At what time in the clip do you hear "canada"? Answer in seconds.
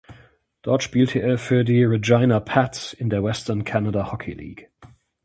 3.63-4.11